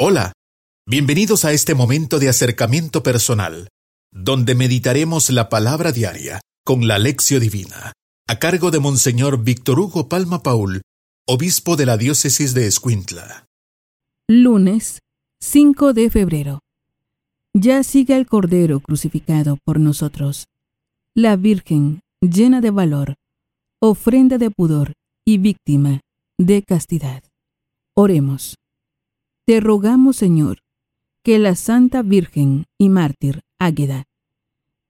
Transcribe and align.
Hola, 0.00 0.32
bienvenidos 0.86 1.44
a 1.44 1.50
este 1.50 1.74
momento 1.74 2.20
de 2.20 2.28
acercamiento 2.28 3.02
personal, 3.02 3.66
donde 4.12 4.54
meditaremos 4.54 5.28
la 5.30 5.48
palabra 5.48 5.90
diaria 5.90 6.40
con 6.64 6.86
la 6.86 7.00
lección 7.00 7.40
divina, 7.40 7.94
a 8.28 8.38
cargo 8.38 8.70
de 8.70 8.78
Monseñor 8.78 9.42
Víctor 9.42 9.80
Hugo 9.80 10.08
Palma 10.08 10.44
Paul, 10.44 10.82
obispo 11.26 11.74
de 11.74 11.86
la 11.86 11.96
diócesis 11.96 12.54
de 12.54 12.68
Escuintla. 12.68 13.46
Lunes 14.28 15.00
5 15.40 15.92
de 15.94 16.10
febrero. 16.10 16.60
Ya 17.52 17.82
sigue 17.82 18.14
el 18.14 18.28
Cordero 18.28 18.78
crucificado 18.78 19.58
por 19.64 19.80
nosotros. 19.80 20.44
La 21.16 21.34
Virgen, 21.34 22.02
llena 22.20 22.60
de 22.60 22.70
valor, 22.70 23.16
ofrenda 23.82 24.38
de 24.38 24.52
pudor 24.52 24.92
y 25.26 25.38
víctima 25.38 26.02
de 26.38 26.62
castidad. 26.62 27.24
Oremos. 27.96 28.54
Te 29.48 29.60
rogamos, 29.60 30.16
Señor, 30.16 30.58
que 31.22 31.38
la 31.38 31.54
Santa 31.54 32.02
Virgen 32.02 32.66
y 32.76 32.90
Mártir 32.90 33.40
Águeda 33.58 34.04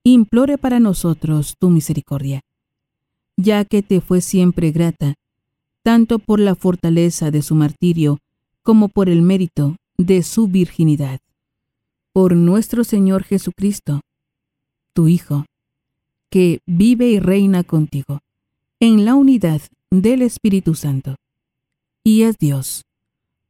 implore 0.03 0.59
para 0.59 0.81
nosotros 0.81 1.55
tu 1.61 1.71
misericordia, 1.71 2.41
ya 3.37 3.65
que 3.65 3.85
te 3.85 4.01
fue 4.01 4.21
siempre 4.21 4.73
grata, 4.73 5.15
tanto 5.85 6.19
por 6.19 6.41
la 6.41 6.57
fortaleza 6.57 7.31
de 7.31 7.43
su 7.43 7.55
martirio 7.55 8.19
como 8.65 8.89
por 8.89 9.09
el 9.09 9.23
mérito 9.23 9.77
de 9.97 10.25
su 10.25 10.49
virginidad. 10.49 11.21
Por 12.13 12.35
nuestro 12.35 12.83
Señor 12.83 13.23
Jesucristo, 13.23 14.01
tu 14.93 15.07
Hijo, 15.07 15.45
que 16.31 16.59
vive 16.67 17.07
y 17.07 17.21
reina 17.21 17.63
contigo, 17.63 18.23
en 18.81 19.05
la 19.05 19.15
unidad 19.15 19.61
del 19.93 20.21
Espíritu 20.23 20.75
Santo, 20.75 21.15
y 22.03 22.23
es 22.23 22.39
Dios 22.39 22.88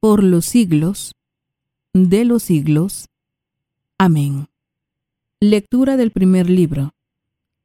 por 0.01 0.23
los 0.23 0.47
siglos 0.47 1.12
de 1.93 2.25
los 2.25 2.45
siglos. 2.45 3.09
Amén. 3.98 4.47
Lectura 5.41 5.97
del 5.97 6.12
primer 6.12 6.48
libro 6.48 6.92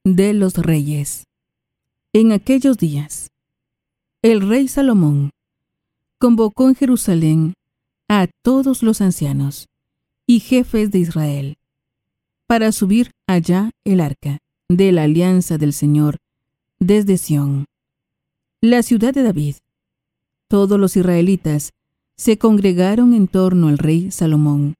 de 0.03 0.33
los 0.33 0.55
reyes. 0.55 1.25
En 2.11 2.31
aquellos 2.31 2.77
días, 2.77 3.29
el 4.21 4.47
rey 4.47 4.67
Salomón 4.67 5.31
convocó 6.19 6.69
en 6.69 6.75
Jerusalén 6.75 7.53
a 8.07 8.27
todos 8.41 8.83
los 8.83 9.01
ancianos 9.01 9.67
y 10.25 10.39
jefes 10.39 10.91
de 10.91 10.99
Israel 10.99 11.57
para 12.47 12.71
subir 12.71 13.11
allá 13.27 13.71
el 13.83 13.99
arca 13.99 14.39
de 14.69 14.91
la 14.91 15.03
alianza 15.03 15.57
del 15.57 15.73
Señor 15.73 16.17
desde 16.79 17.17
Sión, 17.17 17.65
la 18.61 18.81
ciudad 18.83 19.13
de 19.13 19.23
David. 19.23 19.55
Todos 20.47 20.79
los 20.79 20.95
israelitas 20.95 21.71
se 22.23 22.37
congregaron 22.37 23.13
en 23.13 23.27
torno 23.27 23.67
al 23.67 23.77
rey 23.77 24.09
Salomón 24.09 24.75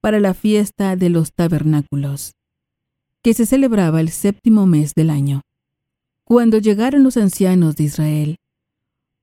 para 0.00 0.18
la 0.18 0.34
fiesta 0.34 0.96
de 0.96 1.10
los 1.10 1.32
tabernáculos, 1.32 2.32
que 3.22 3.34
se 3.34 3.46
celebraba 3.46 4.00
el 4.00 4.08
séptimo 4.08 4.66
mes 4.66 4.92
del 4.96 5.10
año. 5.10 5.42
Cuando 6.24 6.58
llegaron 6.58 7.04
los 7.04 7.16
ancianos 7.18 7.76
de 7.76 7.84
Israel, 7.84 8.36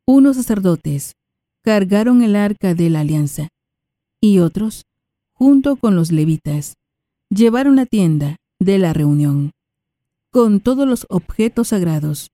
unos 0.08 0.38
sacerdotes 0.38 1.18
cargaron 1.64 2.22
el 2.22 2.38
arca 2.38 2.76
de 2.76 2.90
la 2.90 3.02
alianza, 3.02 3.50
y 4.22 4.40
otros, 4.40 4.86
junto 5.34 5.76
con 5.76 5.98
los 5.98 6.14
levitas, 6.14 6.76
llevaron 7.30 7.76
la 7.76 7.86
tienda 7.86 8.38
de 8.58 8.80
la 8.80 8.94
reunión, 8.94 9.52
con 10.32 10.62
todos 10.62 10.88
los 10.88 11.06
objetos 11.10 11.68
sagrados 11.68 12.32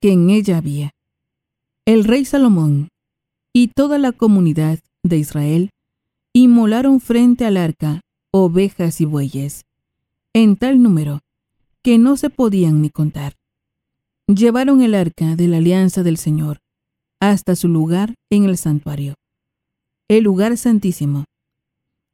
que 0.00 0.10
en 0.10 0.30
ella 0.30 0.56
había. 0.56 0.90
El 1.84 2.02
rey 2.02 2.24
Salomón 2.24 2.88
y 3.56 3.68
toda 3.68 3.98
la 3.98 4.12
comunidad 4.12 4.80
de 5.04 5.16
Israel 5.16 5.70
inmolaron 6.34 7.00
frente 7.00 7.46
al 7.46 7.56
arca 7.56 8.00
ovejas 8.32 9.00
y 9.00 9.04
bueyes, 9.04 9.64
en 10.32 10.56
tal 10.56 10.82
número 10.82 11.20
que 11.82 11.98
no 11.98 12.16
se 12.16 12.30
podían 12.30 12.82
ni 12.82 12.90
contar. 12.90 13.34
Llevaron 14.26 14.82
el 14.82 14.96
arca 14.96 15.36
de 15.36 15.46
la 15.46 15.58
alianza 15.58 16.02
del 16.02 16.16
Señor 16.16 16.58
hasta 17.20 17.54
su 17.54 17.68
lugar 17.68 18.16
en 18.30 18.44
el 18.44 18.58
santuario, 18.58 19.14
el 20.08 20.24
lugar 20.24 20.56
santísimo, 20.56 21.26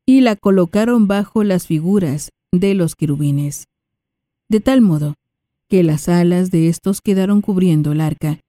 y 0.04 0.20
la 0.20 0.36
colocaron 0.36 1.08
bajo 1.08 1.42
las 1.42 1.66
figuras 1.66 2.30
de 2.52 2.74
los 2.74 2.94
querubines, 2.96 3.64
de 4.50 4.60
tal 4.60 4.82
modo 4.82 5.14
que 5.68 5.82
las 5.82 6.08
alas 6.10 6.50
de 6.50 6.68
estos 6.68 7.00
quedaron 7.00 7.40
cubriendo 7.40 7.92
el 7.92 8.02
arca, 8.02 8.40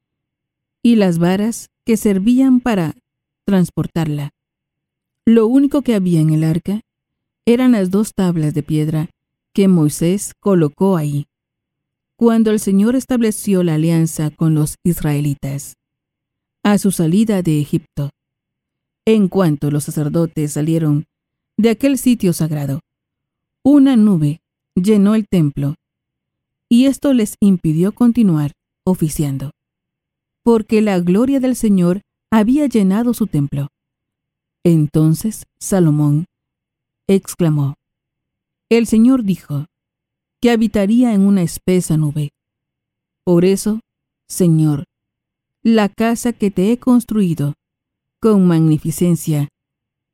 y 0.84 0.96
las 0.96 1.20
varas 1.20 1.70
que 1.86 1.98
servían 1.98 2.60
para 2.60 2.96
transportarla. 3.46 4.32
Lo 5.26 5.48
único 5.48 5.82
que 5.82 5.96
había 5.96 6.20
en 6.20 6.32
el 6.32 6.44
arca 6.44 6.82
eran 7.46 7.74
las 7.74 7.92
dos 7.92 8.14
tablas 8.14 8.54
de 8.54 8.64
piedra 8.64 9.10
que 9.54 9.68
Moisés 9.68 10.34
colocó 10.40 10.98
ahí, 10.98 11.28
cuando 12.16 12.52
el 12.52 12.60
Señor 12.60 12.96
estableció 12.96 13.64
la 13.64 13.76
alianza 13.76 14.30
con 14.30 14.56
los 14.56 14.76
israelitas, 14.84 15.76
a 16.64 16.78
su 16.78 16.92
salida 16.92 17.42
de 17.42 17.60
Egipto. 17.60 18.12
En 19.06 19.28
cuanto 19.28 19.72
los 19.72 19.84
sacerdotes 19.84 20.54
salieron 20.54 21.06
de 21.58 21.72
aquel 21.72 21.98
sitio 21.98 22.34
sagrado, 22.34 22.80
una 23.64 23.96
nube 23.96 24.42
llenó 24.76 25.16
el 25.16 25.28
templo, 25.28 25.76
y 26.70 26.86
esto 26.86 27.14
les 27.14 27.36
impidió 27.42 27.92
continuar 27.92 28.54
oficiando 28.86 29.52
porque 30.44 30.82
la 30.82 31.00
gloria 31.00 31.40
del 31.40 31.56
Señor 31.56 32.02
había 32.32 32.66
llenado 32.68 33.14
su 33.14 33.28
templo. 33.28 33.68
Entonces 34.64 35.46
Salomón 35.60 36.26
exclamó, 37.08 37.76
El 38.70 38.88
Señor 38.88 39.24
dijo 39.24 39.66
que 40.40 40.52
habitaría 40.52 41.14
en 41.14 41.22
una 41.22 41.42
espesa 41.42 41.98
nube. 41.98 42.32
Por 43.24 43.46
eso, 43.46 43.80
Señor, 44.28 44.86
la 45.62 45.90
casa 45.90 46.34
que 46.34 46.50
te 46.52 46.72
he 46.72 46.80
construido 46.80 47.54
con 48.20 48.48
magnificencia 48.48 49.50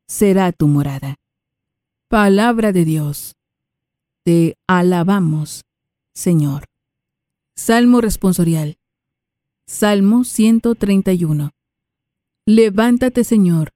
será 0.06 0.52
tu 0.52 0.66
morada. 0.66 1.16
Palabra 2.08 2.72
de 2.72 2.84
Dios. 2.84 3.34
Te 4.24 4.56
alabamos, 4.66 5.62
Señor. 6.14 6.64
Salmo 7.54 8.00
responsorial. 8.00 8.77
Salmo 9.70 10.24
131. 10.24 11.50
Levántate, 12.46 13.22
Señor, 13.22 13.68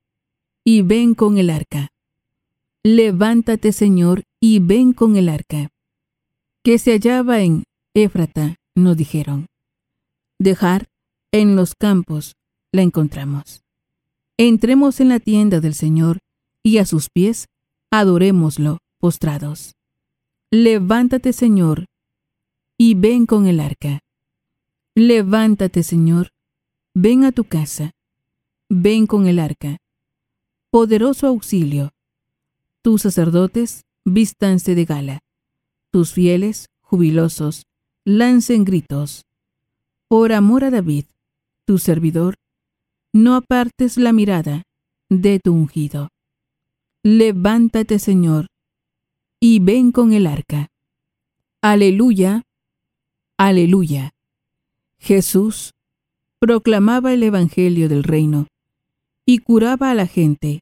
y 0.65 0.81
ven 0.81 1.15
con 1.15 1.37
el 1.37 1.51
arca. 1.51 1.91
Levántate, 2.83 3.73
Señor, 3.73 4.23
y 4.41 4.61
ven 4.61 4.95
con 4.95 5.17
el 5.17 5.29
arca. 5.29 5.69
Que 6.65 6.79
se 6.79 6.93
hallaba 6.93 7.43
en 7.43 7.65
Éfrata, 7.95 8.57
nos 8.75 8.97
dijeron. 8.97 9.49
Dejar 10.39 10.89
en 11.31 11.57
los 11.57 11.75
campos 11.75 12.37
la 12.73 12.81
encontramos. 12.81 13.61
Entremos 14.39 14.99
en 14.99 15.11
la 15.11 15.21
tienda 15.21 15.61
del 15.61 15.75
Señor 15.75 16.21
y 16.63 16.79
a 16.79 16.87
sus 16.87 17.11
pies 17.11 17.49
adorémoslo 17.91 18.79
postrados. 18.99 19.75
Levántate, 20.51 21.35
Señor, 21.35 21.85
y 22.79 22.95
ven 22.95 23.27
con 23.27 23.47
el 23.47 23.61
arca. 23.61 24.01
Levántate, 24.95 25.83
Señor, 25.83 26.33
ven 26.95 27.25
a 27.25 27.33
tu 27.33 27.45
casa, 27.45 27.93
ven 28.69 29.07
con 29.07 29.27
el 29.27 29.39
arca. 29.39 29.79
Poderoso 30.71 31.27
auxilio. 31.27 31.93
Tus 32.83 33.03
sacerdotes 33.03 33.87
vístanse 34.05 34.75
de 34.75 34.85
gala, 34.85 35.21
tus 35.91 36.13
fieles, 36.13 36.67
jubilosos, 36.83 37.65
lancen 38.05 38.65
gritos. 38.65 39.25
Por 40.09 40.33
amor 40.35 40.65
a 40.65 40.71
David, 40.71 41.07
tu 41.65 41.79
servidor, 41.79 42.35
no 43.15 43.35
apartes 43.35 43.97
la 43.97 44.13
mirada 44.13 44.65
de 45.09 45.41
tu 45.41 45.55
ungido. 45.55 46.09
Levántate, 47.03 47.99
Señor, 47.99 48.49
y 49.41 49.59
ven 49.61 49.91
con 49.91 50.13
el 50.13 50.27
arca. 50.27 50.69
Aleluya, 51.63 52.43
aleluya. 53.39 54.12
Jesús 55.03 55.73
proclamaba 56.39 57.13
el 57.13 57.25
Evangelio 57.25 57.89
del 57.89 58.05
reino 58.05 58.47
y 59.27 59.39
curaba 59.39 59.91
a 59.91 59.95
la 59.95 60.07
gente 60.07 60.61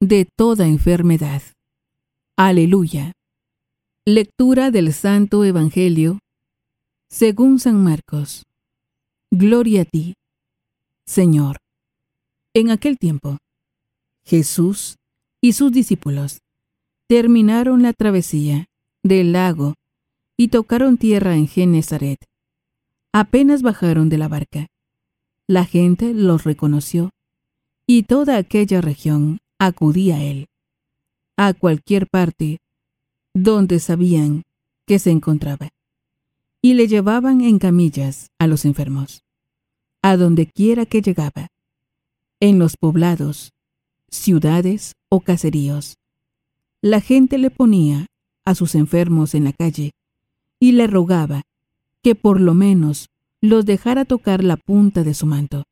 de 0.00 0.26
toda 0.36 0.66
enfermedad. 0.66 1.40
Aleluya. 2.36 3.12
Lectura 4.04 4.72
del 4.72 4.92
Santo 4.92 5.44
Evangelio 5.44 6.18
según 7.08 7.60
San 7.60 7.80
Marcos. 7.80 8.42
Gloria 9.30 9.82
a 9.82 9.84
ti, 9.84 10.14
Señor. 11.06 11.58
En 12.54 12.72
aquel 12.72 12.98
tiempo, 12.98 13.38
Jesús 14.24 14.96
y 15.40 15.52
sus 15.52 15.70
discípulos 15.70 16.40
terminaron 17.06 17.82
la 17.82 17.92
travesía 17.92 18.66
del 19.04 19.30
lago 19.30 19.74
y 20.36 20.48
tocaron 20.48 20.98
tierra 20.98 21.36
en 21.36 21.46
Genezaret 21.46 22.18
apenas 23.18 23.62
bajaron 23.62 24.10
de 24.10 24.18
la 24.18 24.28
barca. 24.28 24.66
La 25.46 25.64
gente 25.64 26.12
los 26.12 26.44
reconoció 26.44 27.12
y 27.86 28.02
toda 28.02 28.36
aquella 28.36 28.82
región 28.82 29.38
acudía 29.58 30.16
a 30.16 30.22
él, 30.22 30.48
a 31.38 31.54
cualquier 31.54 32.08
parte 32.08 32.58
donde 33.32 33.80
sabían 33.80 34.42
que 34.86 34.98
se 34.98 35.12
encontraba, 35.12 35.70
y 36.60 36.74
le 36.74 36.88
llevaban 36.88 37.40
en 37.40 37.58
camillas 37.58 38.32
a 38.38 38.46
los 38.46 38.66
enfermos, 38.66 39.22
a 40.02 40.18
donde 40.18 40.46
quiera 40.46 40.84
que 40.84 41.00
llegaba, 41.00 41.48
en 42.38 42.58
los 42.58 42.76
poblados, 42.76 43.54
ciudades 44.10 44.94
o 45.08 45.20
caseríos. 45.20 45.96
La 46.82 47.00
gente 47.00 47.38
le 47.38 47.50
ponía 47.50 48.08
a 48.44 48.54
sus 48.54 48.74
enfermos 48.74 49.34
en 49.34 49.44
la 49.44 49.54
calle 49.54 49.92
y 50.60 50.72
le 50.72 50.86
rogaba 50.86 51.44
que 52.06 52.14
por 52.14 52.40
lo 52.40 52.54
menos 52.54 53.08
los 53.42 53.66
dejara 53.66 54.04
tocar 54.04 54.44
la 54.44 54.56
punta 54.56 55.02
de 55.02 55.12
su 55.12 55.26
manto. 55.26 55.64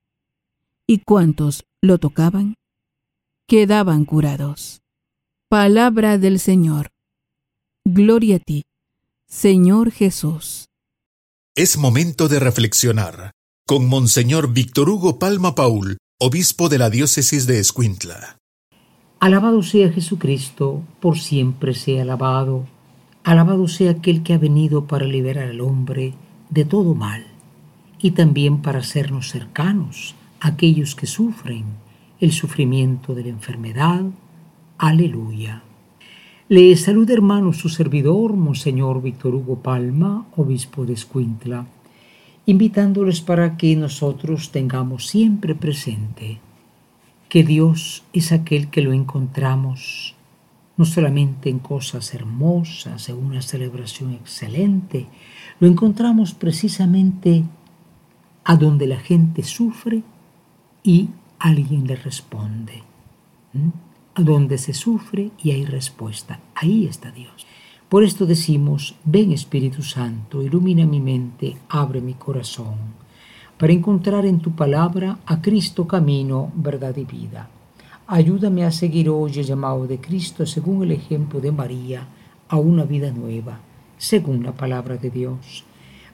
Y 0.85 0.99
cuantos 0.99 1.63
lo 1.81 1.99
tocaban, 1.99 2.57
quedaban 3.47 4.05
curados. 4.05 4.81
Palabra 5.49 6.19
del 6.19 6.41
Señor. 6.41 6.91
Gloria 7.85 8.35
a 8.35 8.39
ti, 8.41 8.65
Señor 9.29 9.93
Jesús. 9.93 10.67
Es 11.55 11.79
momento 11.79 12.27
de 12.27 12.41
reflexionar 12.41 13.31
con 13.65 13.87
Monseñor 13.89 14.53
Víctor 14.53 14.91
Hugo 14.91 15.21
Palma 15.21 15.55
Paul, 15.55 15.99
obispo 16.19 16.69
de 16.69 16.79
la 16.79 16.91
diócesis 16.91 17.47
de 17.47 17.61
Escuintla. 17.61 18.39
Alabado 19.21 19.63
sea 19.63 19.93
Jesucristo, 19.93 20.83
por 20.99 21.17
siempre 21.17 21.75
sea 21.75 22.03
alabado. 22.03 22.67
Alabado 23.23 23.69
sea 23.69 23.93
aquel 23.93 24.25
que 24.25 24.35
ha 24.35 24.39
venido 24.39 24.89
para 24.89 25.07
liberar 25.07 25.49
al 25.49 25.61
hombre 25.61 26.15
de 26.55 26.65
todo 26.65 26.95
mal 26.95 27.27
y 28.01 28.13
también 28.13 28.63
para 28.63 28.79
hacernos 28.79 29.29
cercanos 29.29 30.15
a 30.41 30.49
aquellos 30.49 30.95
que 30.95 31.07
sufren 31.07 31.65
el 32.21 32.31
sufrimiento 32.33 33.15
de 33.15 33.25
la 33.25 33.31
enfermedad. 33.31 34.05
Aleluya. 34.79 35.63
Le 36.49 36.77
saluda 36.77 37.13
hermano 37.13 37.53
su 37.53 37.69
servidor, 37.69 38.35
Monseñor 38.35 39.03
Víctor 39.03 39.35
Hugo 39.35 39.57
Palma, 39.57 40.27
obispo 40.37 40.87
de 40.87 40.93
Escuintla, 40.93 41.67
invitándoles 42.47 43.21
para 43.21 43.57
que 43.57 43.75
nosotros 43.75 44.53
tengamos 44.53 45.09
siempre 45.09 45.57
presente 45.57 46.39
que 47.29 47.43
Dios 47.43 48.05
es 48.13 48.31
aquel 48.31 48.69
que 48.69 48.83
lo 48.83 48.93
encontramos 48.93 50.15
no 50.77 50.85
solamente 50.85 51.51
en 51.51 51.59
cosas 51.59 52.15
hermosas, 52.15 53.09
en 53.09 53.17
una 53.17 53.43
celebración 53.43 54.13
excelente, 54.13 55.07
lo 55.61 55.69
encontramos 55.69 56.35
precisamente 56.35 57.45
a 58.45 58.57
donde 58.57 58.87
la 58.87 58.99
gente 58.99 59.43
sufre 59.43 60.03
y 60.83 61.09
alguien 61.39 61.87
le 61.87 61.97
responde. 61.97 62.83
A 64.15 64.23
donde 64.23 64.59
se 64.59 64.75
sufre 64.75 65.31
y 65.43 65.53
hay 65.53 65.65
respuesta. 65.65 66.41
Ahí 66.55 66.87
está 66.87 67.11
Dios. 67.11 67.47
Por 67.89 68.03
esto 68.03 68.27
decimos, 68.27 68.97
ven 69.05 69.33
Espíritu 69.33 69.83
Santo, 69.83 70.43
ilumina 70.43 70.85
mi 70.85 71.01
mente, 71.01 71.57
abre 71.69 72.01
mi 72.01 72.15
corazón, 72.15 72.77
para 73.57 73.73
encontrar 73.73 74.27
en 74.27 74.41
tu 74.41 74.53
palabra 74.53 75.19
a 75.27 75.41
Cristo 75.41 75.87
camino, 75.87 76.51
verdad 76.57 76.97
y 76.97 77.05
vida. 77.05 77.49
Ayúdame 78.07 78.65
a 78.65 78.73
seguir 78.73 79.09
hoy 79.09 79.33
el 79.39 79.45
llamado 79.45 79.87
de 79.87 79.99
Cristo 80.01 80.45
según 80.45 80.83
el 80.83 80.93
ejemplo 80.93 81.41
de 81.41 81.53
María 81.53 82.09
a 82.49 82.57
una 82.57 82.85
vida 82.85 83.11
nueva, 83.13 83.61
según 83.99 84.43
la 84.43 84.53
palabra 84.53 84.97
de 84.97 85.11
Dios, 85.11 85.65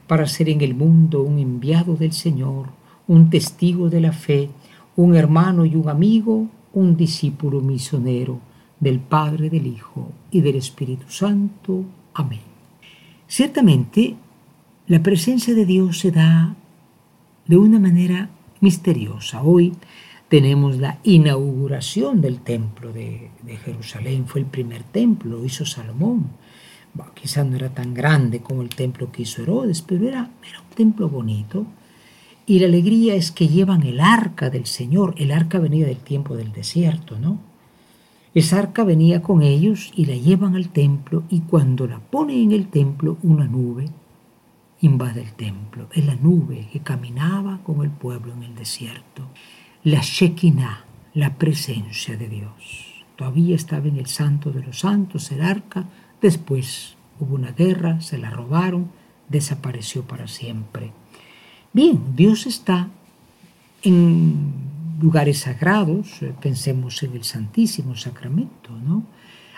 para 0.07 0.27
ser 0.27 0.49
en 0.49 0.61
el 0.61 0.75
mundo 0.75 1.23
un 1.23 1.39
enviado 1.39 1.97
del 1.97 2.13
Señor, 2.13 2.69
un 3.07 3.31
testigo 3.31 3.89
de 3.89 4.01
la 4.01 4.13
fe, 4.13 4.51
un 4.97 5.15
hermano 5.15 5.65
y 5.65 5.75
un 5.75 5.89
amigo, 5.89 6.49
un 6.73 6.97
discípulo 6.97 7.61
misionero 7.61 8.41
del 8.79 8.99
Padre, 8.99 9.51
del 9.51 9.67
Hijo 9.67 10.13
y 10.31 10.41
del 10.41 10.57
Espíritu 10.57 11.11
Santo. 11.11 11.85
Amén. 12.15 12.41
Ciertamente, 13.27 14.17
la 14.87 15.03
presencia 15.03 15.55
de 15.55 15.67
Dios 15.67 16.01
se 16.01 16.11
da 16.11 16.57
de 17.47 17.57
una 17.57 17.79
manera 17.79 18.31
misteriosa. 18.61 19.43
Hoy 19.43 19.73
tenemos 20.29 20.79
la 20.79 20.99
inauguración 21.03 22.21
del 22.21 22.41
templo 22.41 22.93
de, 22.93 23.31
Jerusalén, 23.65 24.27
fue 24.27 24.41
el 24.41 24.47
primer 24.47 24.85
templo, 24.85 25.39
lo 25.39 25.45
hizo 25.45 25.67
Salomón. 25.67 26.29
Bueno, 26.95 27.13
quizás 27.15 27.47
no 27.47 27.57
era 27.57 27.69
tan 27.71 27.95
grande 27.95 28.41
como 28.41 28.63
el 28.63 28.69
templo 28.69 29.11
que 29.13 29.23
hizo 29.23 29.43
Herodes, 29.43 29.83
pero 29.83 30.09
era, 30.09 30.31
era 30.49 30.61
un 30.61 30.75
templo 30.75 31.09
bonito. 31.09 31.67
Y 32.47 32.59
la 32.59 32.67
alegría 32.67 33.15
es 33.15 33.31
que 33.31 33.49
llevan 33.49 33.85
el 33.85 34.01
arca 34.01 34.51
del 34.51 34.67
Señor. 34.67 35.15
El 35.17 35.31
arca 35.31 35.59
venía 35.59 35.87
del 35.87 35.99
tiempo 35.99 36.37
del 36.37 36.53
desierto, 36.53 37.19
¿no? 37.19 37.39
Esa 38.35 38.59
arca 38.59 38.85
venía 38.85 39.23
con 39.23 39.43
ellos 39.43 39.93
y 39.95 40.07
la 40.07 40.15
llevan 40.15 40.55
al 40.55 40.69
templo 40.69 41.25
y 41.31 41.41
cuando 41.41 41.87
la 41.87 41.99
ponen 41.99 42.39
en 42.45 42.53
el 42.53 42.69
templo, 42.69 43.19
una 43.23 43.47
nube 43.47 43.87
invade 44.83 45.21
el 45.21 45.33
templo. 45.33 45.89
Es 45.93 46.07
la 46.07 46.15
nube 46.15 46.69
que 46.73 46.81
caminaba 46.81 47.61
con 47.65 47.83
el 47.83 47.91
pueblo 47.91 48.33
en 48.33 48.45
el 48.45 48.55
desierto 48.55 49.29
la 49.83 50.01
Shekinah, 50.03 50.85
la 51.15 51.39
presencia 51.39 52.15
de 52.17 52.29
Dios. 52.29 53.05
Todavía 53.17 53.57
estaba 53.57 53.89
en 53.89 53.97
el 53.97 54.07
santo 54.07 54.51
de 54.51 54.63
los 54.63 54.81
santos, 54.81 55.33
el 55.33 55.41
arca, 55.41 55.87
después 56.21 56.97
hubo 57.19 57.35
una 57.35 57.53
guerra, 57.53 58.01
se 58.01 58.19
la 58.19 58.31
robaron, 58.31 58.91
desapareció 59.29 60.03
para 60.03 60.27
siempre. 60.27 60.93
Bien, 61.73 62.01
Dios 62.17 62.47
está 62.47 62.89
en 63.83 64.53
lugares 65.01 65.39
sagrados, 65.39 66.23
eh, 66.23 66.35
pensemos 66.41 67.03
en 67.03 67.15
el 67.15 67.25
Santísimo 67.25 67.97
Sacramento, 67.97 68.71
¿no? 68.71 69.05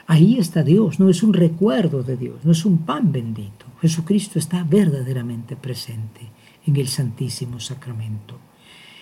Ahí 0.07 0.39
está 0.39 0.63
Dios, 0.63 1.01
no 1.01 1.09
es 1.09 1.23
un 1.23 1.33
recuerdo 1.33 2.03
de 2.03 2.17
Dios, 2.17 2.45
no 2.45 2.53
es 2.53 2.65
un 2.65 2.79
pan 2.79 3.13
bendito. 3.13 3.67
Jesucristo 3.81 4.39
está 4.39 4.65
verdaderamente 4.65 5.57
presente 5.57 6.29
en 6.67 6.77
el 6.77 6.89
Santísimo 6.89 7.61
Sacramento. 7.61 8.39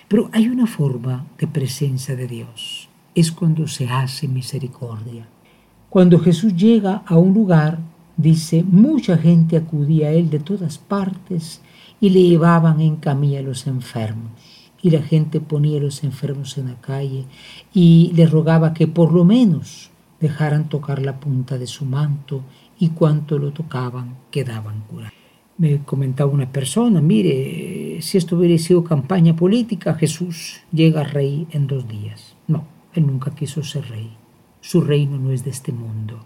Pero 0.08 0.28
hay 0.32 0.48
una 0.48 0.66
forma 0.66 1.26
de 1.38 1.46
presencia 1.46 2.16
de 2.16 2.26
Dios. 2.26 2.88
Es 3.14 3.32
cuando 3.32 3.66
se 3.66 3.88
hace 3.88 4.28
misericordia. 4.28 5.26
Cuando 5.90 6.20
Jesús 6.20 6.54
llega 6.54 7.02
a 7.04 7.18
un 7.18 7.34
lugar, 7.34 7.80
dice, 8.16 8.62
mucha 8.62 9.18
gente 9.18 9.56
acudía 9.56 10.06
a 10.06 10.12
él 10.12 10.30
de 10.30 10.38
todas 10.38 10.78
partes 10.78 11.62
y 12.00 12.10
le 12.10 12.22
llevaban 12.22 12.80
en 12.80 12.94
camilla 12.94 13.40
a 13.40 13.42
los 13.42 13.66
enfermos. 13.66 14.30
Y 14.80 14.90
la 14.90 15.02
gente 15.02 15.40
ponía 15.40 15.78
a 15.78 15.82
los 15.82 16.04
enfermos 16.04 16.56
en 16.58 16.68
la 16.68 16.80
calle 16.80 17.24
y 17.74 18.12
le 18.14 18.26
rogaba 18.26 18.72
que 18.72 18.86
por 18.86 19.12
lo 19.12 19.24
menos 19.24 19.90
dejaran 20.20 20.68
tocar 20.68 21.02
la 21.02 21.18
punta 21.18 21.58
de 21.58 21.66
su 21.66 21.84
manto 21.84 22.42
y 22.78 22.90
cuanto 22.90 23.38
lo 23.38 23.52
tocaban 23.52 24.16
quedaban 24.30 24.84
curados 24.88 25.20
me 25.60 25.82
comentaba 25.84 26.30
una 26.30 26.50
persona, 26.50 27.02
mire, 27.02 28.00
si 28.00 28.16
esto 28.16 28.36
hubiera 28.36 28.56
sido 28.56 28.82
campaña 28.82 29.36
política, 29.36 29.92
Jesús 29.92 30.62
llega 30.72 31.04
rey 31.04 31.46
en 31.50 31.66
dos 31.66 31.86
días. 31.86 32.34
No, 32.48 32.64
él 32.94 33.06
nunca 33.06 33.34
quiso 33.34 33.62
ser 33.62 33.86
rey. 33.90 34.19
Su 34.60 34.80
reino 34.80 35.18
no 35.18 35.30
es 35.30 35.44
de 35.44 35.50
este 35.50 35.72
mundo. 35.72 36.20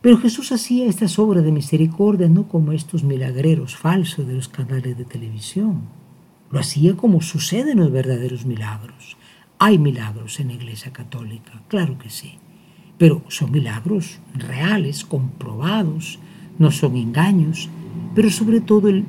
Pero 0.00 0.18
Jesús 0.18 0.52
hacía 0.52 0.86
estas 0.86 1.18
obras 1.18 1.44
de 1.44 1.52
misericordia 1.52 2.28
no 2.28 2.48
como 2.48 2.72
estos 2.72 3.02
milagreros 3.02 3.76
falsos 3.76 4.26
de 4.26 4.34
los 4.34 4.48
canales 4.48 4.96
de 4.96 5.04
televisión. 5.04 5.82
Lo 6.50 6.60
hacía 6.60 6.96
como 6.96 7.20
sucede 7.20 7.72
en 7.72 7.78
los 7.78 7.90
verdaderos 7.90 8.46
milagros. 8.46 9.16
Hay 9.58 9.78
milagros 9.78 10.38
en 10.38 10.48
la 10.48 10.54
Iglesia 10.54 10.92
Católica, 10.92 11.62
claro 11.68 11.98
que 11.98 12.10
sí. 12.10 12.38
Pero 12.96 13.22
son 13.28 13.50
milagros 13.50 14.20
reales, 14.34 15.04
comprobados, 15.04 16.18
no 16.58 16.70
son 16.70 16.96
engaños 16.96 17.68
pero 18.14 18.30
sobre 18.30 18.60
todo 18.60 18.88
el, 18.88 19.04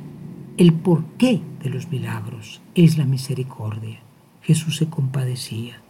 el 0.56 0.72
porqué 0.72 1.40
de 1.62 1.70
los 1.70 1.90
milagros 1.90 2.60
es 2.74 2.98
la 2.98 3.04
misericordia. 3.04 4.00
Jesús 4.42 4.76
se 4.76 4.88
compadecía. 4.88 5.80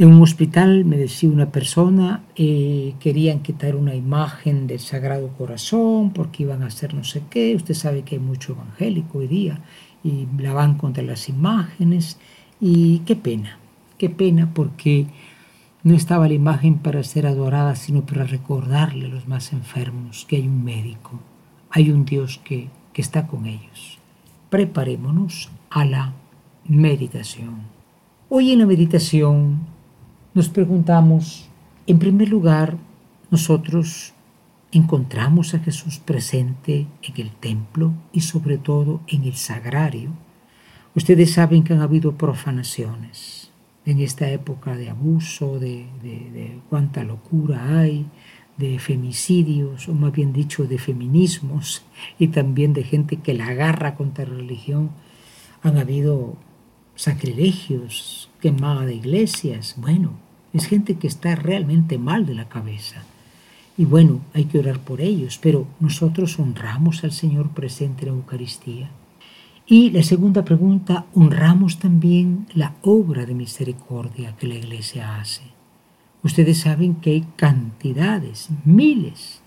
En 0.00 0.14
un 0.14 0.22
hospital 0.22 0.84
me 0.84 0.96
decía 0.96 1.28
una 1.28 1.50
persona, 1.50 2.22
eh, 2.36 2.94
querían 3.00 3.40
quitar 3.40 3.74
una 3.74 3.96
imagen 3.96 4.68
del 4.68 4.78
Sagrado 4.78 5.26
Corazón 5.36 6.12
porque 6.12 6.44
iban 6.44 6.62
a 6.62 6.66
hacer 6.66 6.94
no 6.94 7.02
sé 7.02 7.24
qué. 7.28 7.56
Usted 7.56 7.74
sabe 7.74 8.02
que 8.02 8.14
hay 8.14 8.20
mucho 8.20 8.52
evangélico 8.52 9.18
hoy 9.18 9.26
día 9.26 9.58
y 10.04 10.28
la 10.38 10.52
van 10.52 10.78
contra 10.78 11.02
las 11.02 11.28
imágenes. 11.28 12.16
Y 12.60 13.00
qué 13.00 13.16
pena, 13.16 13.58
qué 13.98 14.08
pena 14.08 14.54
porque 14.54 15.06
no 15.82 15.96
estaba 15.96 16.28
la 16.28 16.34
imagen 16.34 16.78
para 16.78 17.02
ser 17.02 17.26
adorada, 17.26 17.74
sino 17.74 18.06
para 18.06 18.22
recordarle 18.22 19.06
a 19.06 19.08
los 19.08 19.26
más 19.26 19.52
enfermos 19.52 20.26
que 20.28 20.36
hay 20.36 20.46
un 20.46 20.62
médico, 20.62 21.18
hay 21.70 21.90
un 21.90 22.04
Dios 22.04 22.40
que, 22.44 22.68
que 22.92 23.02
está 23.02 23.26
con 23.26 23.46
ellos. 23.46 23.98
Preparémonos 24.48 25.50
a 25.70 25.84
la 25.84 26.12
meditación. 26.68 27.62
Hoy 28.28 28.52
en 28.52 28.60
la 28.60 28.66
meditación 28.66 29.77
nos 30.38 30.48
preguntamos, 30.48 31.48
en 31.88 31.98
primer 31.98 32.28
lugar, 32.28 32.76
nosotros 33.28 34.14
encontramos 34.70 35.52
a 35.52 35.58
Jesús 35.58 35.98
presente 35.98 36.86
en 37.02 37.20
el 37.20 37.32
templo 37.32 37.92
y 38.12 38.20
sobre 38.20 38.56
todo 38.56 39.00
en 39.08 39.24
el 39.24 39.34
sagrario. 39.34 40.10
Ustedes 40.94 41.32
saben 41.32 41.64
que 41.64 41.72
han 41.72 41.80
habido 41.80 42.16
profanaciones 42.16 43.50
en 43.84 43.98
esta 43.98 44.30
época 44.30 44.76
de 44.76 44.90
abuso, 44.90 45.58
de, 45.58 45.88
cuánta 46.70 47.02
locura 47.02 47.80
hay, 47.80 48.06
de 48.58 48.78
femicidios, 48.78 49.88
o 49.88 49.92
más 49.92 50.12
bien 50.12 50.32
dicho, 50.32 50.66
de 50.66 50.78
feminismos, 50.78 51.82
y 52.16 52.28
también 52.28 52.74
de 52.74 52.84
gente 52.84 53.16
que 53.16 53.34
la 53.34 53.48
agarra 53.48 53.96
contra 53.96 54.24
la 54.24 54.36
religión. 54.36 54.92
Han 55.64 55.78
habido 55.78 56.36
sacrilegios, 56.94 58.30
quemada 58.40 58.86
de 58.86 58.94
iglesias. 58.94 59.74
Bueno, 59.78 60.27
es 60.52 60.66
gente 60.66 60.96
que 60.96 61.06
está 61.06 61.34
realmente 61.34 61.98
mal 61.98 62.26
de 62.26 62.34
la 62.34 62.48
cabeza. 62.48 63.02
Y 63.76 63.84
bueno, 63.84 64.20
hay 64.34 64.46
que 64.46 64.58
orar 64.58 64.80
por 64.80 65.00
ellos, 65.00 65.38
pero 65.40 65.66
nosotros 65.78 66.38
honramos 66.38 67.04
al 67.04 67.12
Señor 67.12 67.50
presente 67.50 68.02
en 68.02 68.12
la 68.12 68.16
Eucaristía. 68.16 68.90
Y 69.66 69.90
la 69.90 70.02
segunda 70.02 70.44
pregunta, 70.44 71.06
honramos 71.14 71.78
también 71.78 72.46
la 72.54 72.74
obra 72.82 73.26
de 73.26 73.34
misericordia 73.34 74.34
que 74.36 74.46
la 74.46 74.54
Iglesia 74.54 75.20
hace. 75.20 75.42
Ustedes 76.22 76.58
saben 76.58 76.96
que 76.96 77.10
hay 77.10 77.26
cantidades, 77.36 78.48
miles 78.64 79.42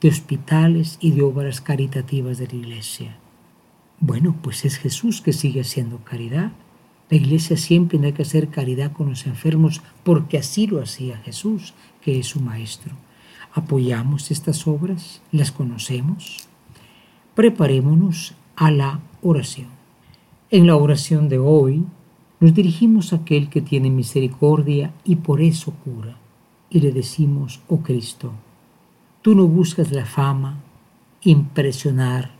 de 0.00 0.08
hospitales 0.08 0.98
y 1.00 1.10
de 1.10 1.22
obras 1.22 1.60
caritativas 1.60 2.38
de 2.38 2.46
la 2.46 2.54
Iglesia. 2.54 3.16
Bueno, 4.00 4.36
pues 4.40 4.64
es 4.64 4.78
Jesús 4.78 5.20
que 5.20 5.32
sigue 5.32 5.62
haciendo 5.62 5.98
caridad. 5.98 6.52
La 7.08 7.16
Iglesia 7.16 7.56
siempre 7.56 7.98
tiene 7.98 8.14
que 8.14 8.22
hacer 8.22 8.48
caridad 8.48 8.92
con 8.92 9.10
los 9.10 9.26
enfermos 9.26 9.80
porque 10.02 10.38
así 10.38 10.66
lo 10.66 10.82
hacía 10.82 11.18
Jesús, 11.18 11.74
que 12.00 12.18
es 12.18 12.26
su 12.26 12.40
Maestro. 12.40 12.94
¿Apoyamos 13.52 14.30
estas 14.30 14.66
obras? 14.66 15.22
¿Las 15.30 15.52
conocemos? 15.52 16.48
Preparémonos 17.34 18.34
a 18.56 18.70
la 18.70 19.00
oración. 19.22 19.68
En 20.50 20.66
la 20.66 20.76
oración 20.76 21.28
de 21.28 21.38
hoy 21.38 21.84
nos 22.40 22.54
dirigimos 22.54 23.12
a 23.12 23.16
aquel 23.16 23.48
que 23.48 23.60
tiene 23.60 23.90
misericordia 23.90 24.92
y 25.04 25.16
por 25.16 25.40
eso 25.40 25.72
cura, 25.84 26.18
y 26.70 26.80
le 26.80 26.92
decimos, 26.92 27.60
oh 27.68 27.78
Cristo, 27.78 28.32
tú 29.22 29.34
no 29.34 29.46
buscas 29.46 29.92
la 29.92 30.04
fama, 30.04 30.58
impresionar, 31.22 32.32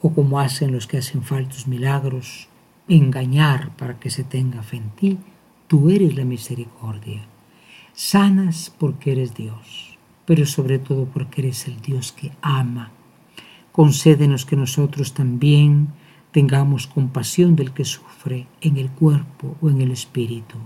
o 0.00 0.12
como 0.12 0.38
hacen 0.38 0.72
los 0.72 0.86
que 0.86 0.98
hacen 0.98 1.22
faltos 1.22 1.66
milagros, 1.66 2.48
engañar 2.88 3.70
para 3.76 3.98
que 3.98 4.10
se 4.10 4.24
tenga 4.24 4.62
fe 4.62 4.78
en 4.78 4.90
ti, 4.90 5.18
tú 5.66 5.90
eres 5.90 6.16
la 6.16 6.24
misericordia. 6.24 7.26
Sanas 7.92 8.72
porque 8.78 9.12
eres 9.12 9.34
Dios, 9.34 9.98
pero 10.24 10.46
sobre 10.46 10.78
todo 10.78 11.06
porque 11.06 11.42
eres 11.42 11.66
el 11.66 11.80
Dios 11.80 12.12
que 12.12 12.32
ama. 12.42 12.90
Concédenos 13.72 14.44
que 14.44 14.56
nosotros 14.56 15.14
también 15.14 15.88
tengamos 16.32 16.86
compasión 16.86 17.56
del 17.56 17.72
que 17.72 17.84
sufre 17.84 18.46
en 18.60 18.76
el 18.76 18.90
cuerpo 18.90 19.56
o 19.60 19.70
en 19.70 19.80
el 19.80 19.90
espíritu, 19.90 20.56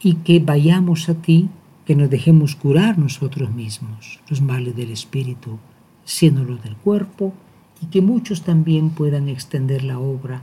y 0.00 0.14
que 0.16 0.40
vayamos 0.40 1.08
a 1.08 1.14
ti, 1.14 1.48
que 1.84 1.94
nos 1.94 2.10
dejemos 2.10 2.56
curar 2.56 2.98
nosotros 2.98 3.50
mismos 3.54 4.20
los 4.28 4.40
males 4.40 4.74
del 4.74 4.90
espíritu, 4.90 5.58
siendo 6.04 6.44
los 6.44 6.62
del 6.62 6.76
cuerpo, 6.76 7.32
y 7.80 7.86
que 7.86 8.00
muchos 8.00 8.42
también 8.42 8.90
puedan 8.90 9.28
extender 9.28 9.84
la 9.84 9.98
obra 9.98 10.42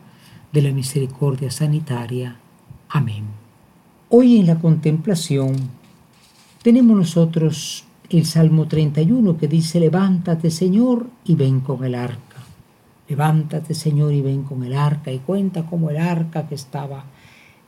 de 0.53 0.61
la 0.61 0.71
misericordia 0.71 1.49
sanitaria. 1.49 2.37
Amén. 2.89 3.25
Hoy 4.09 4.37
en 4.37 4.45
la 4.45 4.59
contemplación 4.59 5.55
tenemos 6.61 6.95
nosotros 6.95 7.85
el 8.09 8.25
Salmo 8.25 8.67
31 8.67 9.37
que 9.37 9.47
dice, 9.47 9.79
levántate 9.79 10.51
Señor 10.51 11.07
y 11.25 11.35
ven 11.35 11.61
con 11.61 11.83
el 11.83 11.95
arca. 11.95 12.37
Levántate 13.09 13.73
Señor 13.73 14.13
y 14.13 14.21
ven 14.21 14.43
con 14.43 14.63
el 14.63 14.75
arca 14.75 15.11
y 15.11 15.17
cuenta 15.17 15.65
cómo 15.65 15.89
el 15.89 15.97
arca 15.97 16.47
que 16.47 16.55
estaba 16.55 17.05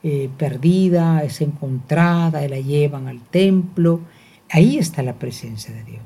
eh, 0.04 0.30
perdida 0.38 1.24
es 1.24 1.40
encontrada 1.40 2.44
y 2.44 2.48
la 2.48 2.60
llevan 2.60 3.08
al 3.08 3.20
templo. 3.20 4.00
Ahí 4.48 4.78
está 4.78 5.02
la 5.02 5.14
presencia 5.14 5.74
de 5.74 5.82
Dios. 5.82 6.04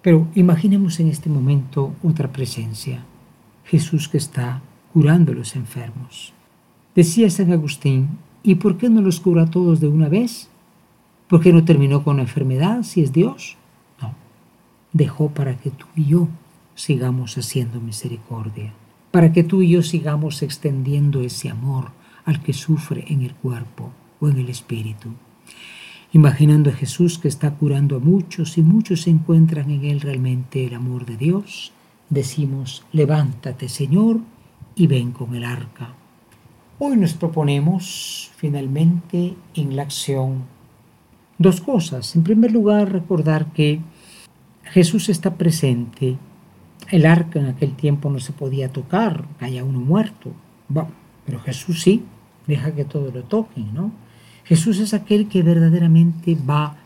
Pero 0.00 0.28
imaginemos 0.36 1.00
en 1.00 1.08
este 1.08 1.28
momento 1.28 1.92
otra 2.04 2.30
presencia, 2.30 3.04
Jesús 3.64 4.08
que 4.08 4.18
está 4.18 4.62
curando 4.92 5.32
a 5.32 5.34
los 5.34 5.56
enfermos. 5.56 6.32
Decía 6.94 7.30
San 7.30 7.52
Agustín, 7.52 8.18
¿y 8.42 8.56
por 8.56 8.76
qué 8.76 8.88
no 8.88 9.00
los 9.00 9.20
cura 9.20 9.44
a 9.44 9.50
todos 9.50 9.80
de 9.80 9.88
una 9.88 10.08
vez? 10.08 10.48
¿Por 11.28 11.40
qué 11.40 11.52
no 11.52 11.64
terminó 11.64 12.02
con 12.02 12.16
la 12.16 12.22
enfermedad 12.22 12.82
si 12.82 13.02
es 13.02 13.12
Dios? 13.12 13.56
No, 14.02 14.14
dejó 14.92 15.30
para 15.30 15.56
que 15.56 15.70
tú 15.70 15.86
y 15.94 16.06
yo 16.06 16.28
sigamos 16.74 17.38
haciendo 17.38 17.80
misericordia, 17.80 18.72
para 19.10 19.32
que 19.32 19.44
tú 19.44 19.62
y 19.62 19.70
yo 19.70 19.82
sigamos 19.82 20.42
extendiendo 20.42 21.20
ese 21.20 21.48
amor 21.48 21.92
al 22.24 22.42
que 22.42 22.52
sufre 22.52 23.04
en 23.08 23.22
el 23.22 23.34
cuerpo 23.34 23.92
o 24.18 24.28
en 24.28 24.38
el 24.38 24.48
espíritu. 24.48 25.10
Imaginando 26.12 26.70
a 26.70 26.72
Jesús 26.72 27.18
que 27.18 27.28
está 27.28 27.52
curando 27.52 27.96
a 27.96 28.00
muchos 28.00 28.58
y 28.58 28.62
muchos 28.62 29.06
encuentran 29.06 29.70
en 29.70 29.84
él 29.84 30.00
realmente 30.00 30.66
el 30.66 30.74
amor 30.74 31.06
de 31.06 31.16
Dios, 31.16 31.72
decimos, 32.08 32.84
levántate 32.92 33.68
Señor 33.68 34.18
y 34.80 34.86
ven 34.86 35.12
con 35.12 35.34
el 35.34 35.44
arca. 35.44 35.94
Hoy 36.78 36.96
nos 36.96 37.12
proponemos 37.12 38.30
finalmente 38.36 39.34
en 39.54 39.76
la 39.76 39.82
acción 39.82 40.44
dos 41.36 41.60
cosas. 41.60 42.16
En 42.16 42.22
primer 42.22 42.50
lugar, 42.50 42.90
recordar 42.90 43.52
que 43.52 43.80
Jesús 44.64 45.10
está 45.10 45.34
presente 45.34 46.16
el 46.90 47.04
arca 47.06 47.38
en 47.38 47.46
aquel 47.46 47.76
tiempo 47.76 48.10
no 48.10 48.18
se 48.20 48.32
podía 48.32 48.72
tocar, 48.72 49.24
haya 49.38 49.64
uno 49.64 49.80
muerto. 49.80 50.32
pero 51.26 51.40
Jesús 51.40 51.82
sí, 51.82 52.02
deja 52.46 52.74
que 52.74 52.84
todo 52.84 53.12
lo 53.12 53.22
toquen, 53.24 53.74
¿no? 53.74 53.92
Jesús 54.44 54.78
es 54.80 54.94
aquel 54.94 55.28
que 55.28 55.42
verdaderamente 55.42 56.36
va 56.48 56.76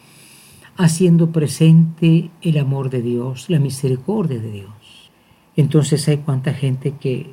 haciendo 0.76 1.30
presente 1.30 2.30
el 2.42 2.58
amor 2.58 2.90
de 2.90 3.00
Dios, 3.00 3.48
la 3.48 3.60
misericordia 3.60 4.40
de 4.40 4.50
Dios. 4.50 5.10
Entonces 5.56 6.06
hay 6.08 6.18
cuánta 6.18 6.52
gente 6.52 6.94
que 7.00 7.32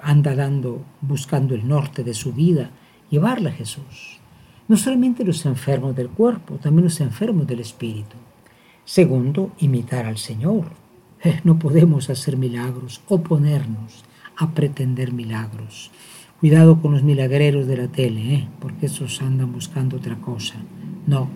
anda 0.00 0.34
dando, 0.34 0.84
buscando 1.00 1.54
el 1.54 1.66
norte 1.66 2.04
de 2.04 2.14
su 2.14 2.32
vida, 2.32 2.70
llevarla 3.10 3.50
a 3.50 3.54
Jesús. 3.54 4.20
No 4.68 4.76
solamente 4.76 5.24
los 5.24 5.46
enfermos 5.46 5.96
del 5.96 6.08
cuerpo, 6.08 6.56
también 6.56 6.84
los 6.84 7.00
enfermos 7.00 7.46
del 7.46 7.60
espíritu. 7.60 8.16
Segundo, 8.84 9.52
imitar 9.58 10.06
al 10.06 10.18
Señor, 10.18 10.66
eh, 11.22 11.40
no 11.44 11.58
podemos 11.58 12.10
hacer 12.10 12.36
milagros 12.36 13.00
o 13.08 13.22
ponernos 13.22 14.04
a 14.36 14.50
pretender 14.50 15.12
milagros. 15.12 15.90
Cuidado 16.40 16.80
con 16.80 16.92
los 16.92 17.02
milagreros 17.02 17.66
de 17.66 17.76
la 17.76 17.88
tele, 17.88 18.34
¿eh? 18.34 18.48
porque 18.60 18.86
esos 18.86 19.20
andan 19.20 19.52
buscando 19.52 19.96
otra 19.96 20.16
cosa. 20.16 20.54
No. 21.06 21.28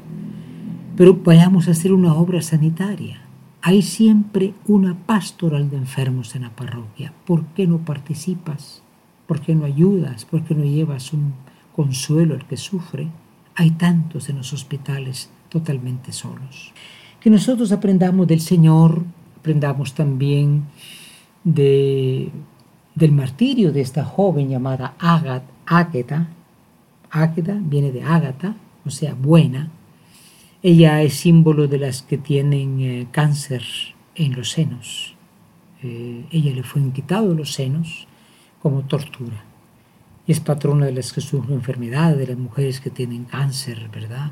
Pero 0.97 1.15
vayamos 1.15 1.67
a 1.67 1.73
hacer 1.73 1.93
una 1.93 2.15
obra 2.15 2.43
sanitaria. 2.43 3.22
Hay 3.63 3.83
siempre 3.83 4.55
una 4.67 4.97
pastoral 5.07 5.71
de 5.71 5.77
enfermos 5.77 6.35
en 6.35 6.43
la 6.43 6.51
parroquia. 6.51 7.13
¿Por 7.27 7.45
qué 7.55 7.67
no 7.67 7.79
participas? 7.79 8.83
¿Por 9.27 9.41
qué 9.41 9.55
no 9.55 9.65
ayudas? 9.65 10.25
¿Por 10.25 10.43
qué 10.43 10.55
no 10.55 10.65
llevas 10.65 11.13
un 11.13 11.35
consuelo 11.75 12.35
al 12.35 12.47
que 12.47 12.57
sufre? 12.57 13.09
Hay 13.55 13.71
tantos 13.73 14.29
en 14.29 14.39
los 14.39 14.53
hospitales 14.53 15.31
totalmente 15.49 16.13
solos. 16.13 16.73
Que 17.21 17.31
nosotros 17.31 17.71
aprendamos 17.71 18.27
del 18.27 18.41
Señor 18.41 19.05
aprendamos 19.43 19.93
también 19.95 20.67
de, 21.43 22.31
del 22.95 23.11
martirio 23.11 23.73
de 23.73 23.81
esta 23.81 24.05
joven 24.05 24.49
llamada 24.49 24.95
Ágata. 25.01 26.29
Ágata 27.11 27.59
viene 27.61 27.91
de 27.91 28.05
Ágata, 28.05 28.55
o 28.87 28.91
sea, 28.91 29.15
buena. 29.15 29.69
Ella 30.65 31.03
es 31.03 31.15
símbolo 31.15 31.67
de 31.67 31.79
las 31.79 32.03
que 32.03 32.19
tienen 32.19 32.81
eh, 32.81 33.09
cáncer 33.11 33.65
en 34.15 34.37
los 34.37 34.53
senos. 34.53 35.17
Eh, 35.83 36.25
ella 36.31 36.55
le 36.55 36.63
fue 36.63 36.81
quitado 36.93 37.35
los 37.35 37.53
senos 37.55 38.07
como 38.61 38.83
tortura. 38.83 39.43
Es 40.29 40.39
patrona 40.39 40.87
de 40.87 40.93
las 40.93 41.13
que 41.13 41.21
sufren 41.21 41.55
enfermedad, 41.55 42.17
de 42.17 42.29
las 42.29 42.39
mujeres 42.39 42.81
que 42.81 42.91
tienen 42.91 43.25
cáncer, 43.25 43.91
¿verdad? 43.93 44.31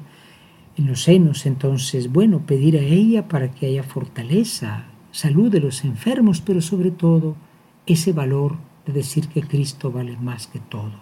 En 0.77 0.87
los 0.87 1.03
senos, 1.03 1.47
entonces, 1.47 2.13
bueno, 2.13 2.47
pedir 2.47 2.79
a 2.79 2.83
ella 2.83 3.27
para 3.27 3.51
que 3.51 3.67
haya 3.67 3.83
fortaleza, 3.83 4.85
salud 5.11 5.51
de 5.51 5.59
los 5.59 5.85
enfermos, 5.85 6.41
pero 6.41 6.61
sobre 6.61 6.93
todo 6.93 7.35
ese 7.87 8.13
valor 8.13 8.57
de 8.87 8.93
decir 8.93 9.27
que 9.27 9.43
Cristo 9.43 9.91
vale 9.91 10.17
más 10.17 10.47
que 10.47 10.61
todo, 10.61 10.93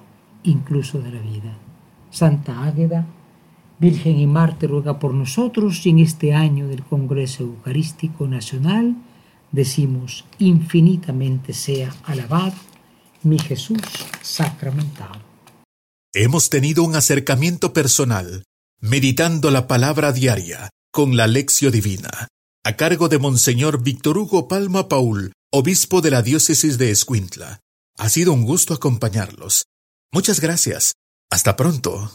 incluso 0.43 1.03
de 1.03 1.13
la 1.13 1.21
vida. 1.21 1.53
Santa 2.11 2.65
Águeda, 2.65 3.07
Virgen 3.79 4.19
y 4.19 4.27
Marte, 4.27 4.67
ruega 4.67 4.99
por 4.99 5.15
nosotros 5.15 5.87
y 5.87 5.91
en 5.91 6.01
este 6.01 6.35
año 6.35 6.69
del 6.69 6.83
Congreso 6.83 7.45
Eucarístico 7.45 8.27
Nacional 8.27 8.97
decimos 9.53 10.25
infinitamente 10.39 11.53
sea 11.53 11.95
alabado 12.05 12.55
mi 13.23 13.39
Jesús 13.39 13.81
sacramentado. 14.23 15.21
Hemos 16.13 16.51
tenido 16.51 16.83
un 16.83 16.97
acercamiento 16.97 17.73
personal, 17.73 18.45
meditando 18.81 19.51
la 19.51 19.67
palabra 19.67 20.13
diaria 20.13 20.71
con 20.91 21.17
la 21.17 21.27
lección 21.27 21.73
divina 21.73 22.29
a 22.69 22.77
cargo 22.77 23.09
de 23.09 23.19
Monseñor 23.19 23.83
Víctor 23.83 24.19
Hugo 24.19 24.47
Palma 24.47 24.89
Paul, 24.89 25.33
obispo 25.51 26.03
de 26.03 26.11
la 26.11 26.21
diócesis 26.21 26.77
de 26.77 26.91
Escuintla. 26.91 27.61
Ha 27.97 28.11
sido 28.11 28.35
un 28.35 28.45
gusto 28.45 28.75
acompañarlos. 28.75 29.65
Muchas 30.13 30.41
gracias. 30.41 30.93
Hasta 31.31 31.57
pronto. 31.57 32.11